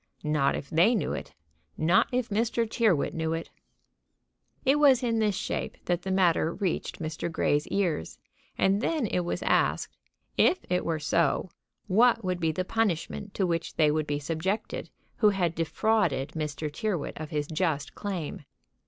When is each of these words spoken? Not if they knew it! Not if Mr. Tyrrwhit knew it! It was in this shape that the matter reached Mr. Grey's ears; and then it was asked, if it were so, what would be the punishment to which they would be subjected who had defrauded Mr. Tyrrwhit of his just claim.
Not 0.23 0.55
if 0.55 0.67
they 0.71 0.95
knew 0.95 1.13
it! 1.13 1.35
Not 1.77 2.07
if 2.11 2.29
Mr. 2.29 2.67
Tyrrwhit 2.67 3.13
knew 3.13 3.33
it! 3.33 3.51
It 4.65 4.79
was 4.79 5.03
in 5.03 5.19
this 5.19 5.35
shape 5.35 5.77
that 5.85 6.01
the 6.01 6.09
matter 6.09 6.51
reached 6.55 6.97
Mr. 6.97 7.31
Grey's 7.31 7.67
ears; 7.67 8.17
and 8.57 8.81
then 8.81 9.05
it 9.05 9.19
was 9.19 9.43
asked, 9.43 9.95
if 10.37 10.57
it 10.71 10.83
were 10.83 10.97
so, 10.97 11.51
what 11.85 12.23
would 12.23 12.39
be 12.39 12.51
the 12.51 12.65
punishment 12.65 13.35
to 13.35 13.45
which 13.45 13.75
they 13.75 13.91
would 13.91 14.07
be 14.07 14.17
subjected 14.17 14.89
who 15.17 15.29
had 15.29 15.53
defrauded 15.53 16.29
Mr. 16.31 16.71
Tyrrwhit 16.73 17.13
of 17.19 17.29
his 17.29 17.45
just 17.45 17.93
claim. 17.93 18.43